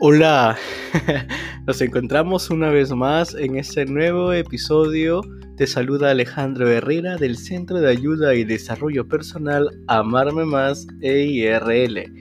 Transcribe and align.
Hola, 0.00 0.56
nos 1.66 1.80
encontramos 1.80 2.50
una 2.50 2.70
vez 2.70 2.92
más 2.92 3.34
en 3.34 3.56
este 3.56 3.84
nuevo 3.84 4.32
episodio. 4.32 5.22
Te 5.56 5.66
saluda 5.66 6.12
Alejandro 6.12 6.70
Herrera 6.70 7.16
del 7.16 7.36
Centro 7.36 7.80
de 7.80 7.90
Ayuda 7.90 8.36
y 8.36 8.44
Desarrollo 8.44 9.08
Personal 9.08 9.68
Amarme 9.88 10.44
Más 10.44 10.86
EIRL. 11.00 12.12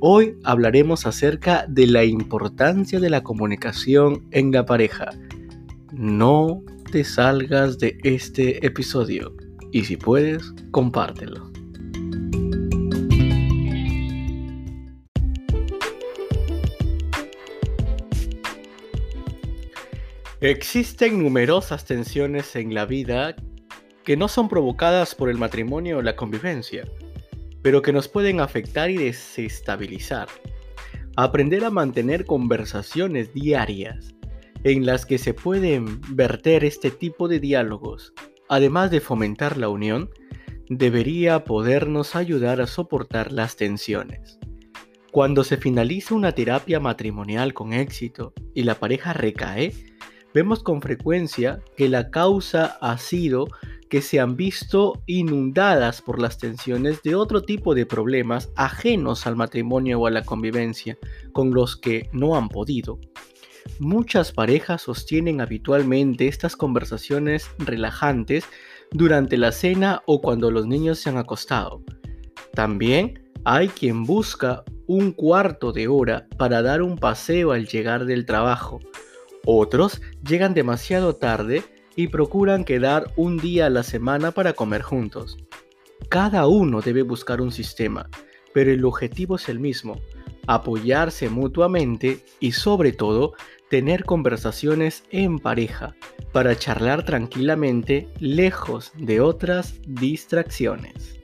Hoy 0.00 0.34
hablaremos 0.44 1.04
acerca 1.04 1.66
de 1.68 1.88
la 1.88 2.04
importancia 2.04 2.98
de 2.98 3.10
la 3.10 3.22
comunicación 3.22 4.26
en 4.30 4.50
la 4.50 4.64
pareja. 4.64 5.10
No 5.92 6.62
te 6.90 7.04
salgas 7.04 7.78
de 7.78 7.98
este 8.02 8.64
episodio 8.64 9.36
y 9.72 9.84
si 9.84 9.98
puedes, 9.98 10.54
compártelo. 10.70 11.49
Existen 20.42 21.22
numerosas 21.22 21.84
tensiones 21.84 22.56
en 22.56 22.72
la 22.72 22.86
vida 22.86 23.36
que 24.04 24.16
no 24.16 24.26
son 24.26 24.48
provocadas 24.48 25.14
por 25.14 25.28
el 25.28 25.36
matrimonio 25.36 25.98
o 25.98 26.02
la 26.02 26.16
convivencia, 26.16 26.88
pero 27.60 27.82
que 27.82 27.92
nos 27.92 28.08
pueden 28.08 28.40
afectar 28.40 28.90
y 28.90 28.96
desestabilizar. 28.96 30.28
Aprender 31.14 31.62
a 31.62 31.70
mantener 31.70 32.24
conversaciones 32.24 33.34
diarias 33.34 34.14
en 34.64 34.86
las 34.86 35.04
que 35.04 35.18
se 35.18 35.34
pueden 35.34 36.00
verter 36.16 36.64
este 36.64 36.90
tipo 36.90 37.28
de 37.28 37.38
diálogos, 37.38 38.14
además 38.48 38.90
de 38.90 39.00
fomentar 39.00 39.58
la 39.58 39.68
unión, 39.68 40.08
debería 40.70 41.44
podernos 41.44 42.16
ayudar 42.16 42.62
a 42.62 42.66
soportar 42.66 43.30
las 43.30 43.56
tensiones. 43.56 44.38
Cuando 45.12 45.44
se 45.44 45.58
finaliza 45.58 46.14
una 46.14 46.32
terapia 46.32 46.80
matrimonial 46.80 47.52
con 47.52 47.74
éxito 47.74 48.32
y 48.54 48.62
la 48.62 48.76
pareja 48.76 49.12
recae, 49.12 49.89
vemos 50.34 50.62
con 50.62 50.80
frecuencia 50.80 51.60
que 51.76 51.88
la 51.88 52.10
causa 52.10 52.78
ha 52.80 52.98
sido 52.98 53.48
que 53.88 54.00
se 54.02 54.20
han 54.20 54.36
visto 54.36 55.02
inundadas 55.06 56.00
por 56.00 56.20
las 56.20 56.38
tensiones 56.38 57.02
de 57.02 57.16
otro 57.16 57.42
tipo 57.42 57.74
de 57.74 57.86
problemas 57.86 58.50
ajenos 58.54 59.26
al 59.26 59.34
matrimonio 59.34 60.00
o 60.00 60.06
a 60.06 60.10
la 60.10 60.22
convivencia, 60.22 60.96
con 61.32 61.52
los 61.52 61.76
que 61.76 62.08
no 62.12 62.36
han 62.36 62.48
podido. 62.48 63.00
Muchas 63.80 64.32
parejas 64.32 64.82
sostienen 64.82 65.40
habitualmente 65.40 66.28
estas 66.28 66.56
conversaciones 66.56 67.50
relajantes 67.58 68.44
durante 68.92 69.36
la 69.36 69.52
cena 69.52 70.02
o 70.06 70.20
cuando 70.20 70.50
los 70.50 70.66
niños 70.66 71.00
se 71.00 71.10
han 71.10 71.18
acostado. 71.18 71.82
También 72.54 73.30
hay 73.44 73.68
quien 73.68 74.04
busca 74.04 74.62
un 74.86 75.12
cuarto 75.12 75.72
de 75.72 75.88
hora 75.88 76.26
para 76.36 76.62
dar 76.62 76.82
un 76.82 76.96
paseo 76.96 77.52
al 77.52 77.66
llegar 77.66 78.04
del 78.04 78.26
trabajo, 78.26 78.80
otros 79.44 80.00
llegan 80.26 80.54
demasiado 80.54 81.16
tarde 81.16 81.62
y 81.96 82.08
procuran 82.08 82.64
quedar 82.64 83.12
un 83.16 83.36
día 83.38 83.66
a 83.66 83.70
la 83.70 83.82
semana 83.82 84.30
para 84.30 84.52
comer 84.52 84.82
juntos. 84.82 85.36
Cada 86.08 86.46
uno 86.46 86.80
debe 86.80 87.02
buscar 87.02 87.40
un 87.40 87.52
sistema, 87.52 88.08
pero 88.52 88.72
el 88.72 88.84
objetivo 88.84 89.36
es 89.36 89.48
el 89.48 89.60
mismo, 89.60 90.00
apoyarse 90.46 91.28
mutuamente 91.28 92.24
y 92.40 92.52
sobre 92.52 92.92
todo 92.92 93.34
tener 93.68 94.04
conversaciones 94.04 95.04
en 95.10 95.38
pareja 95.38 95.94
para 96.32 96.56
charlar 96.56 97.04
tranquilamente 97.04 98.08
lejos 98.18 98.92
de 98.96 99.20
otras 99.20 99.74
distracciones. 99.86 101.19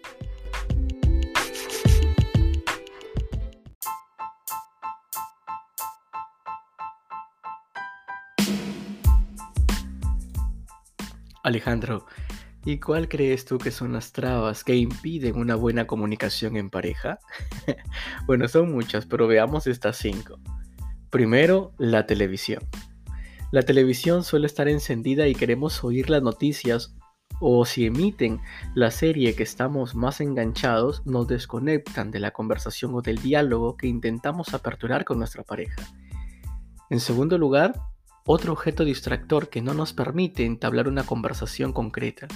Alejandro, 11.46 12.06
¿y 12.64 12.80
cuál 12.80 13.08
crees 13.08 13.44
tú 13.44 13.58
que 13.58 13.70
son 13.70 13.92
las 13.92 14.10
trabas 14.10 14.64
que 14.64 14.74
impiden 14.74 15.36
una 15.36 15.54
buena 15.54 15.86
comunicación 15.86 16.56
en 16.56 16.70
pareja? 16.70 17.20
bueno, 18.26 18.48
son 18.48 18.72
muchas, 18.72 19.06
pero 19.06 19.28
veamos 19.28 19.68
estas 19.68 19.96
cinco. 19.96 20.40
Primero, 21.08 21.72
la 21.78 22.04
televisión. 22.04 22.64
La 23.52 23.62
televisión 23.62 24.24
suele 24.24 24.48
estar 24.48 24.68
encendida 24.68 25.28
y 25.28 25.36
queremos 25.36 25.84
oír 25.84 26.10
las 26.10 26.20
noticias 26.20 26.96
o 27.38 27.64
si 27.64 27.86
emiten 27.86 28.40
la 28.74 28.90
serie 28.90 29.36
que 29.36 29.44
estamos 29.44 29.94
más 29.94 30.20
enganchados, 30.20 31.06
nos 31.06 31.28
desconectan 31.28 32.10
de 32.10 32.18
la 32.18 32.32
conversación 32.32 32.92
o 32.96 33.02
del 33.02 33.18
diálogo 33.22 33.76
que 33.76 33.86
intentamos 33.86 34.52
aperturar 34.52 35.04
con 35.04 35.20
nuestra 35.20 35.44
pareja. 35.44 35.82
En 36.90 36.98
segundo 36.98 37.38
lugar, 37.38 37.74
otro 38.26 38.52
objeto 38.52 38.84
distractor 38.84 39.48
que 39.48 39.62
no 39.62 39.72
nos 39.72 39.92
permite 39.92 40.44
entablar 40.44 40.88
una 40.88 41.04
conversación 41.04 41.72
concreta, 41.72 42.26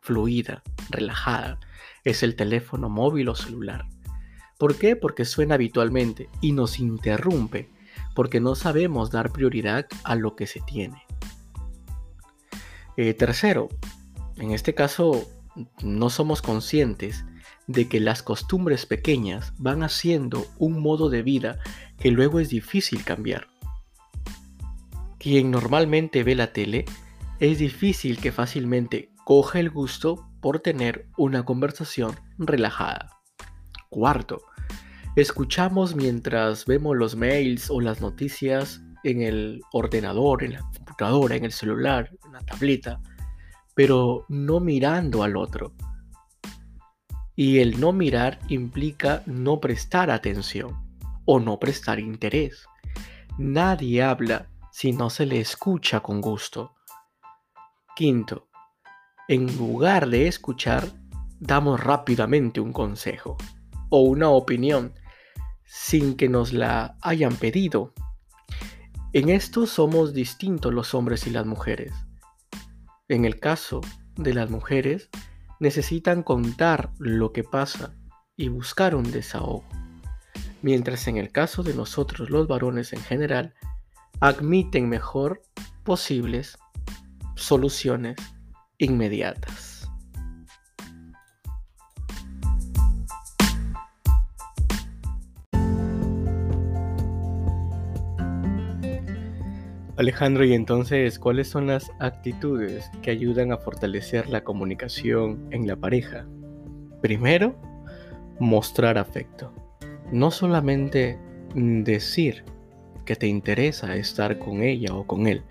fluida, 0.00 0.62
relajada, 0.88 1.60
es 2.02 2.22
el 2.22 2.34
teléfono 2.34 2.88
móvil 2.88 3.28
o 3.28 3.34
celular. 3.34 3.86
¿Por 4.58 4.76
qué? 4.76 4.96
Porque 4.96 5.24
suena 5.24 5.56
habitualmente 5.56 6.28
y 6.40 6.52
nos 6.52 6.78
interrumpe, 6.78 7.70
porque 8.14 8.40
no 8.40 8.54
sabemos 8.54 9.10
dar 9.10 9.32
prioridad 9.32 9.86
a 10.04 10.14
lo 10.14 10.34
que 10.34 10.46
se 10.46 10.60
tiene. 10.60 11.04
Eh, 12.96 13.12
tercero, 13.12 13.68
en 14.36 14.52
este 14.52 14.74
caso 14.74 15.28
no 15.82 16.10
somos 16.10 16.40
conscientes 16.42 17.24
de 17.66 17.88
que 17.88 18.00
las 18.00 18.22
costumbres 18.22 18.86
pequeñas 18.86 19.52
van 19.58 19.82
haciendo 19.82 20.46
un 20.58 20.80
modo 20.80 21.10
de 21.10 21.22
vida 21.22 21.58
que 21.98 22.10
luego 22.10 22.40
es 22.40 22.48
difícil 22.48 23.04
cambiar. 23.04 23.53
Quien 25.24 25.50
normalmente 25.50 26.22
ve 26.22 26.34
la 26.34 26.52
tele, 26.52 26.84
es 27.40 27.58
difícil 27.58 28.18
que 28.20 28.30
fácilmente 28.30 29.10
coja 29.24 29.58
el 29.58 29.70
gusto 29.70 30.28
por 30.42 30.60
tener 30.60 31.08
una 31.16 31.46
conversación 31.46 32.14
relajada. 32.36 33.08
Cuarto, 33.88 34.42
escuchamos 35.16 35.96
mientras 35.96 36.66
vemos 36.66 36.94
los 36.94 37.16
mails 37.16 37.70
o 37.70 37.80
las 37.80 38.02
noticias 38.02 38.82
en 39.02 39.22
el 39.22 39.62
ordenador, 39.72 40.44
en 40.44 40.52
la 40.52 40.60
computadora, 40.60 41.36
en 41.36 41.46
el 41.46 41.52
celular, 41.52 42.10
en 42.26 42.32
la 42.34 42.40
tableta, 42.40 43.00
pero 43.74 44.26
no 44.28 44.60
mirando 44.60 45.22
al 45.22 45.38
otro. 45.38 45.72
Y 47.34 47.60
el 47.60 47.80
no 47.80 47.94
mirar 47.94 48.40
implica 48.50 49.22
no 49.24 49.58
prestar 49.58 50.10
atención 50.10 50.76
o 51.24 51.40
no 51.40 51.58
prestar 51.58 51.98
interés. 51.98 52.66
Nadie 53.38 54.02
habla 54.02 54.50
si 54.74 54.90
no 54.90 55.08
se 55.08 55.24
le 55.24 55.38
escucha 55.38 56.00
con 56.00 56.20
gusto. 56.20 56.74
Quinto, 57.94 58.48
en 59.28 59.56
lugar 59.56 60.08
de 60.08 60.26
escuchar, 60.26 60.90
damos 61.38 61.78
rápidamente 61.78 62.58
un 62.58 62.72
consejo 62.72 63.36
o 63.88 64.00
una 64.00 64.30
opinión 64.30 64.92
sin 65.64 66.16
que 66.16 66.28
nos 66.28 66.52
la 66.52 66.96
hayan 67.02 67.36
pedido. 67.36 67.94
En 69.12 69.28
esto 69.28 69.68
somos 69.68 70.12
distintos 70.12 70.74
los 70.74 70.92
hombres 70.92 71.28
y 71.28 71.30
las 71.30 71.46
mujeres. 71.46 71.94
En 73.06 73.24
el 73.24 73.38
caso 73.38 73.80
de 74.16 74.34
las 74.34 74.50
mujeres, 74.50 75.08
necesitan 75.60 76.24
contar 76.24 76.90
lo 76.98 77.32
que 77.32 77.44
pasa 77.44 77.94
y 78.36 78.48
buscar 78.48 78.96
un 78.96 79.08
desahogo. 79.12 79.68
Mientras 80.62 81.06
en 81.06 81.16
el 81.16 81.30
caso 81.30 81.62
de 81.62 81.74
nosotros 81.74 82.28
los 82.28 82.48
varones 82.48 82.92
en 82.92 83.02
general, 83.02 83.54
admiten 84.20 84.88
mejor 84.88 85.42
posibles 85.84 86.58
soluciones 87.34 88.16
inmediatas. 88.78 89.74
Alejandro, 99.96 100.44
y 100.44 100.54
entonces, 100.54 101.20
¿cuáles 101.20 101.48
son 101.48 101.68
las 101.68 101.92
actitudes 102.00 102.90
que 103.00 103.12
ayudan 103.12 103.52
a 103.52 103.58
fortalecer 103.58 104.28
la 104.28 104.42
comunicación 104.42 105.46
en 105.52 105.68
la 105.68 105.76
pareja? 105.76 106.26
Primero, 107.00 107.54
mostrar 108.40 108.98
afecto. 108.98 109.52
No 110.10 110.32
solamente 110.32 111.16
decir 111.54 112.44
que 113.04 113.16
te 113.16 113.26
interesa 113.26 113.96
estar 113.96 114.38
con 114.38 114.62
ella 114.62 114.94
o 114.94 115.06
con 115.06 115.26
él, 115.26 115.42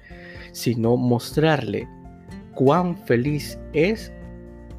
sino 0.51 0.97
mostrarle 0.97 1.87
cuán 2.53 2.97
feliz 2.97 3.59
es 3.73 4.11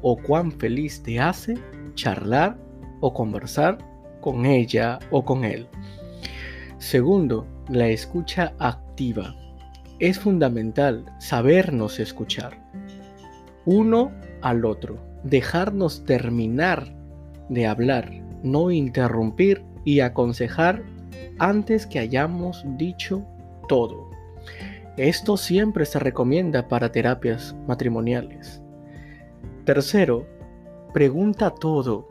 o 0.01 0.17
cuán 0.17 0.51
feliz 0.51 1.01
te 1.03 1.19
hace 1.19 1.55
charlar 1.95 2.57
o 3.01 3.13
conversar 3.13 3.77
con 4.21 4.45
ella 4.45 4.99
o 5.11 5.23
con 5.23 5.43
él. 5.43 5.67
Segundo, 6.77 7.47
la 7.69 7.87
escucha 7.87 8.53
activa. 8.59 9.35
Es 9.99 10.19
fundamental 10.19 11.05
sabernos 11.19 11.99
escuchar 11.99 12.65
uno 13.65 14.11
al 14.41 14.63
otro, 14.65 14.99
dejarnos 15.23 16.05
terminar 16.05 16.95
de 17.49 17.65
hablar, 17.65 18.11
no 18.43 18.71
interrumpir 18.71 19.63
y 19.83 20.01
aconsejar 20.01 20.83
antes 21.39 21.85
que 21.85 21.99
hayamos 21.99 22.63
dicho 22.77 23.25
todo. 23.67 24.09
Esto 24.97 25.35
siempre 25.35 25.85
se 25.85 25.99
recomienda 25.99 26.67
para 26.67 26.91
terapias 26.91 27.55
matrimoniales. 27.67 28.61
Tercero, 29.65 30.25
pregunta 30.93 31.49
todo. 31.49 32.07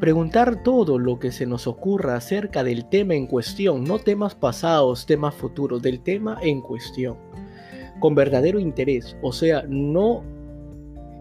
Preguntar 0.00 0.62
todo 0.62 0.98
lo 0.98 1.18
que 1.18 1.30
se 1.30 1.46
nos 1.46 1.66
ocurra 1.66 2.16
acerca 2.16 2.64
del 2.64 2.88
tema 2.88 3.14
en 3.14 3.26
cuestión, 3.26 3.84
no 3.84 3.98
temas 3.98 4.34
pasados, 4.34 5.06
temas 5.06 5.34
futuros, 5.34 5.82
del 5.82 6.00
tema 6.00 6.38
en 6.42 6.62
cuestión, 6.62 7.16
con 8.00 8.14
verdadero 8.14 8.58
interés, 8.58 9.16
o 9.20 9.30
sea, 9.30 9.62
no 9.68 10.24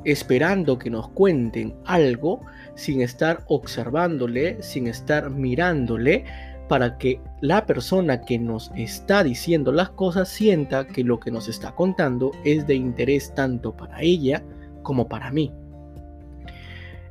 esperando 0.06 0.80
que 0.80 0.90
nos 0.90 1.10
cuenten 1.10 1.76
algo 1.86 2.42
sin 2.76 3.02
estar 3.02 3.44
observándole, 3.48 4.62
sin 4.62 4.88
estar 4.88 5.30
mirándole, 5.30 6.24
para 6.70 6.98
que 6.98 7.20
la 7.42 7.66
persona 7.66 8.22
que 8.22 8.40
nos 8.40 8.72
está 8.76 9.24
diciendo 9.24 9.74
las 9.74 9.90
cosas 9.90 10.30
sienta 10.30 10.88
que 10.88 11.04
lo 11.04 11.20
que 11.20 11.32
nos 11.32 11.50
está 11.50 11.76
contando 11.76 12.32
es 12.46 12.66
de 12.68 12.76
interés 12.76 13.34
tanto 13.36 13.76
para 13.76 14.02
ella 14.02 14.42
como 14.84 15.10
para 15.10 15.32
mí. 15.32 15.52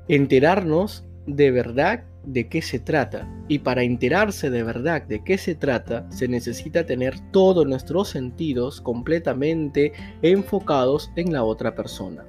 Enterarnos 0.08 1.04
de 1.26 1.50
verdad 1.50 2.04
de 2.24 2.48
qué 2.48 2.62
se 2.62 2.78
trata. 2.78 3.28
Y 3.48 3.58
para 3.58 3.82
enterarse 3.82 4.48
de 4.48 4.62
verdad 4.62 5.02
de 5.02 5.24
qué 5.24 5.36
se 5.38 5.54
trata, 5.54 6.10
se 6.10 6.28
necesita 6.28 6.86
tener 6.86 7.14
todos 7.32 7.66
nuestros 7.66 8.08
sentidos 8.08 8.80
completamente 8.80 9.92
enfocados 10.22 11.10
en 11.16 11.32
la 11.32 11.42
otra 11.42 11.74
persona. 11.74 12.24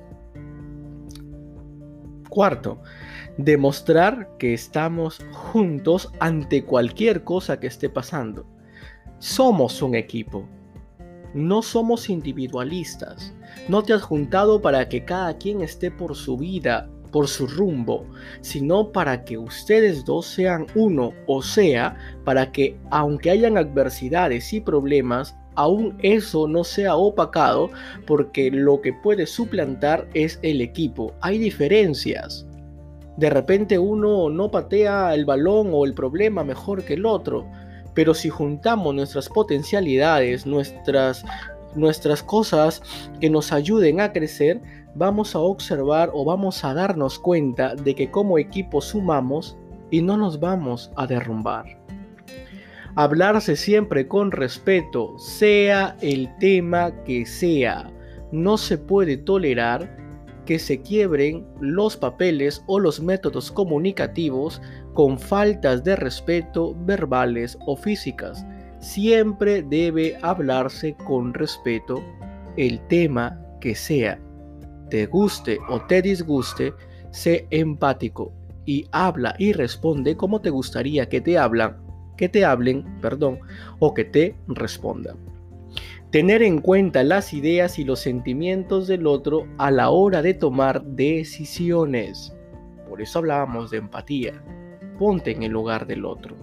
Cuarto, 2.29 2.81
demostrar 3.39 4.35
que 4.37 4.53
estamos 4.53 5.21
juntos 5.31 6.11
ante 6.19 6.65
cualquier 6.65 7.23
cosa 7.23 7.57
que 7.57 7.67
esté 7.67 7.89
pasando. 7.89 8.45
Somos 9.19 9.81
un 9.81 9.95
equipo. 9.95 10.45
No 11.33 11.61
somos 11.61 12.09
individualistas. 12.09 13.33
No 13.69 13.81
te 13.81 13.93
has 13.93 14.01
juntado 14.01 14.61
para 14.61 14.89
que 14.89 15.05
cada 15.05 15.37
quien 15.37 15.61
esté 15.61 15.89
por 15.89 16.17
su 16.17 16.35
vida, 16.35 16.89
por 17.13 17.29
su 17.29 17.47
rumbo, 17.47 18.05
sino 18.41 18.91
para 18.91 19.23
que 19.23 19.37
ustedes 19.37 20.03
dos 20.03 20.25
sean 20.25 20.67
uno, 20.75 21.13
o 21.25 21.41
sea, 21.41 21.95
para 22.25 22.51
que 22.51 22.77
aunque 22.91 23.29
hayan 23.31 23.57
adversidades 23.57 24.51
y 24.51 24.59
problemas, 24.59 25.33
aún 25.55 25.97
eso 26.01 26.45
no 26.45 26.65
sea 26.65 26.97
opacado 26.97 27.69
porque 28.05 28.51
lo 28.51 28.81
que 28.81 28.91
puede 28.91 29.25
suplantar 29.25 30.09
es 30.13 30.39
el 30.41 30.59
equipo. 30.59 31.13
Hay 31.21 31.37
diferencias. 31.37 32.45
De 33.19 33.29
repente 33.29 33.77
uno 33.77 34.29
no 34.29 34.49
patea 34.49 35.13
el 35.13 35.25
balón 35.25 35.71
o 35.73 35.83
el 35.83 35.93
problema 35.93 36.45
mejor 36.45 36.85
que 36.85 36.93
el 36.93 37.05
otro, 37.05 37.45
pero 37.93 38.13
si 38.13 38.29
juntamos 38.29 38.95
nuestras 38.95 39.27
potencialidades, 39.27 40.45
nuestras, 40.45 41.25
nuestras 41.75 42.23
cosas 42.23 42.81
que 43.19 43.29
nos 43.29 43.51
ayuden 43.51 43.99
a 43.99 44.13
crecer, 44.13 44.61
vamos 44.95 45.35
a 45.35 45.39
observar 45.39 46.09
o 46.13 46.23
vamos 46.23 46.63
a 46.63 46.73
darnos 46.73 47.19
cuenta 47.19 47.75
de 47.75 47.93
que 47.93 48.09
como 48.09 48.37
equipo 48.37 48.79
sumamos 48.79 49.57
y 49.91 50.01
no 50.01 50.15
nos 50.15 50.39
vamos 50.39 50.89
a 50.95 51.05
derrumbar. 51.05 51.65
Hablarse 52.95 53.57
siempre 53.57 54.07
con 54.07 54.31
respeto, 54.31 55.19
sea 55.19 55.97
el 55.99 56.33
tema 56.37 56.93
que 57.03 57.25
sea. 57.25 57.91
No 58.31 58.57
se 58.57 58.77
puede 58.77 59.17
tolerar 59.17 59.98
que 60.49 60.57
se 60.57 60.81
quiebren 60.81 61.45
los 61.61 61.95
papeles 61.95 62.63
o 62.65 62.79
los 62.79 62.99
métodos 62.99 63.51
comunicativos 63.51 64.59
con 64.95 65.19
faltas 65.19 65.83
de 65.83 65.95
respeto 65.95 66.75
verbales 66.87 67.55
o 67.67 67.77
físicas. 67.77 68.43
Siempre 68.79 69.61
debe 69.61 70.17
hablarse 70.23 70.95
con 71.05 71.35
respeto 71.35 72.03
el 72.57 72.79
tema 72.87 73.39
que 73.61 73.75
sea. 73.75 74.19
Te 74.89 75.05
guste 75.05 75.59
o 75.69 75.81
te 75.81 76.01
disguste, 76.01 76.73
sé 77.11 77.45
empático 77.51 78.33
y 78.65 78.87
habla 78.91 79.35
y 79.37 79.53
responde 79.53 80.17
como 80.17 80.41
te 80.41 80.49
gustaría 80.49 81.07
que 81.07 81.21
te 81.21 81.37
hablan 81.37 81.77
que 82.17 82.27
te 82.27 82.43
hablen, 82.43 82.83
perdón, 83.01 83.39
o 83.77 83.93
que 83.93 84.03
te 84.03 84.35
respondan. 84.47 85.28
Tener 86.11 86.41
en 86.41 86.59
cuenta 86.59 87.03
las 87.03 87.35
ideas 87.35 87.77
y 87.77 87.83
los 87.83 87.99
sentimientos 87.99 88.87
del 88.87 89.05
otro 89.05 89.45
a 89.59 89.69
la 89.69 89.91
hora 89.91 90.23
de 90.23 90.33
tomar 90.33 90.83
decisiones. 90.83 92.33
Por 92.89 92.99
eso 93.03 93.19
hablábamos 93.19 93.69
de 93.69 93.77
empatía. 93.77 94.43
Ponte 94.97 95.29
en 95.29 95.43
el 95.43 95.51
lugar 95.51 95.85
del 95.85 96.05
otro. 96.05 96.35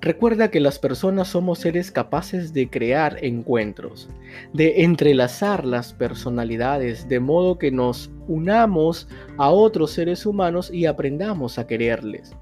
Recuerda 0.00 0.52
que 0.52 0.60
las 0.60 0.78
personas 0.78 1.26
somos 1.26 1.58
seres 1.58 1.90
capaces 1.90 2.52
de 2.52 2.70
crear 2.70 3.18
encuentros, 3.24 4.08
de 4.52 4.84
entrelazar 4.84 5.64
las 5.64 5.92
personalidades 5.92 7.08
de 7.08 7.18
modo 7.18 7.58
que 7.58 7.72
nos 7.72 8.12
unamos 8.28 9.08
a 9.38 9.50
otros 9.50 9.90
seres 9.90 10.24
humanos 10.24 10.70
y 10.72 10.86
aprendamos 10.86 11.58
a 11.58 11.66
quererles. 11.66 12.32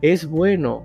Es 0.00 0.26
bueno 0.26 0.82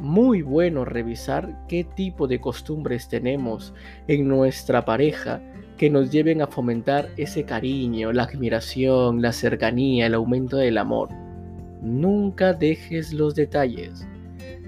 muy 0.00 0.42
bueno 0.42 0.84
revisar 0.84 1.66
qué 1.68 1.84
tipo 1.84 2.26
de 2.26 2.40
costumbres 2.40 3.08
tenemos 3.08 3.74
en 4.08 4.28
nuestra 4.28 4.84
pareja 4.84 5.40
que 5.76 5.90
nos 5.90 6.10
lleven 6.10 6.40
a 6.42 6.46
fomentar 6.46 7.08
ese 7.16 7.44
cariño, 7.44 8.12
la 8.12 8.24
admiración, 8.24 9.20
la 9.20 9.32
cercanía, 9.32 10.06
el 10.06 10.14
aumento 10.14 10.56
del 10.56 10.78
amor. 10.78 11.10
Nunca 11.82 12.52
dejes 12.52 13.12
los 13.12 13.34
detalles. 13.34 14.06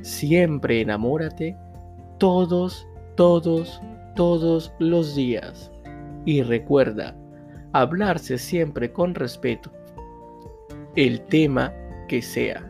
Siempre 0.02 0.80
enamórate 0.80 1.56
todos, 2.18 2.86
todos, 3.16 3.80
todos 4.14 4.72
los 4.78 5.14
días. 5.16 5.70
Y 6.26 6.42
recuerda, 6.42 7.16
hablarse 7.72 8.38
siempre 8.38 8.92
con 8.92 9.14
respeto, 9.14 9.72
el 10.96 11.20
tema 11.22 11.72
que 12.06 12.20
sea 12.20 12.68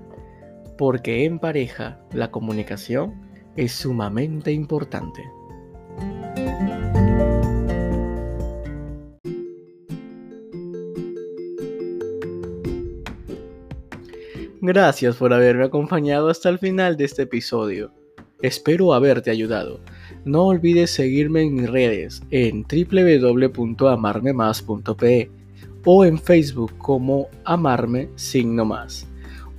porque 0.78 1.26
en 1.26 1.38
pareja 1.40 2.00
la 2.12 2.30
comunicación 2.30 3.12
es 3.56 3.72
sumamente 3.72 4.52
importante. 4.52 5.24
Gracias 14.60 15.14
por 15.16 15.32
haberme 15.32 15.64
acompañado 15.64 16.28
hasta 16.28 16.48
el 16.48 16.58
final 16.58 16.96
de 16.96 17.06
este 17.06 17.22
episodio. 17.22 17.90
Espero 18.42 18.92
haberte 18.92 19.32
ayudado. 19.32 19.80
No 20.24 20.46
olvides 20.46 20.90
seguirme 20.90 21.42
en 21.42 21.54
mis 21.54 21.68
redes 21.68 22.22
en 22.30 22.64
www.amarmemas.pe 22.64 25.30
o 25.84 26.04
en 26.04 26.18
Facebook 26.18 26.76
como 26.78 27.28
Amarme 27.44 28.08
Signo 28.14 28.64
Más. 28.64 29.07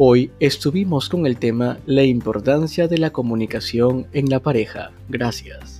Hoy 0.02 0.32
estuvimos 0.40 1.10
con 1.10 1.26
el 1.26 1.36
tema 1.36 1.78
La 1.86 2.04
importancia 2.04 2.88
de 2.88 3.00
la 3.00 3.10
comunicación 3.10 4.08
en 4.14 4.30
la 4.30 4.40
pareja. 4.40 4.92
Gracias. 5.10 5.79